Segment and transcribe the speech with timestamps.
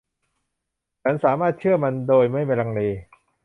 [1.03, 2.81] ฉันสามารถเชื่อมันโดยไม่ลังเล